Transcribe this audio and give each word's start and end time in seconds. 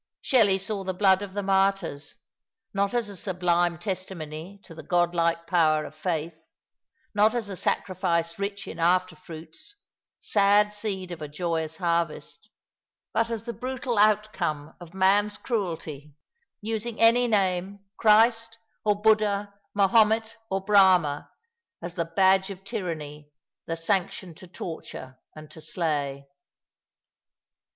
Shelley 0.23 0.57
saw 0.57 0.83
the 0.83 0.95
blood 0.95 1.21
of 1.21 1.33
the 1.33 1.43
martyrs, 1.43 2.15
not 2.73 2.95
as 2.95 3.07
a 3.07 3.15
sublime 3.15 3.77
testimony 3.77 4.59
to 4.63 4.73
the 4.73 4.81
Godlike 4.81 5.45
power 5.45 5.85
of 5.85 5.93
faith, 5.93 6.39
not 7.13 7.35
as 7.35 7.49
a 7.49 7.55
sacrifice 7.55 8.39
rich 8.39 8.67
in 8.67 8.79
after 8.79 9.15
fruits, 9.15 9.75
sad 10.17 10.73
seed 10.73 11.11
of 11.11 11.21
a 11.21 11.27
joyous 11.27 11.77
harvest— 11.77 12.49
but 13.13 13.29
as 13.29 13.43
the 13.43 13.53
brutal 13.53 13.99
outcome 13.99 14.73
of 14.79 14.95
man's 14.95 15.37
cruelty, 15.37 16.15
using 16.61 16.99
any 16.99 17.27
name, 17.27 17.81
Christ, 17.97 18.57
oy 18.87 18.93
^^ 18.93 18.95
In 18.95 19.01
the 19.03 19.03
Shadow 19.03 19.03
of 19.03 19.03
the 19.03 19.09
Tomb 19.13 19.19
J' 19.19 19.87
255 20.47 20.47
Buddha, 20.47 20.49
Mahomet, 20.49 20.49
or 20.49 20.65
Brahma— 20.65 21.29
as 21.83 21.93
the 21.93 22.05
badge 22.05 22.49
of 22.49 22.63
tyranny, 22.63 23.29
the 23.67 23.75
sanction 23.75 24.33
to 24.33 24.47
torture 24.47 25.19
and 25.35 25.51
to 25.51 25.61
slay. 25.61 26.25